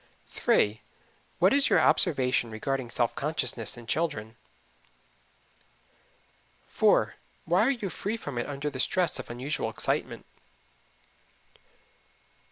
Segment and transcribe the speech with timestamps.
[1.37, 4.35] What is your observation regarding self consciousness in children?
[6.65, 7.13] 4.
[7.45, 10.25] Why are you free from it under the stress of unusual excitement?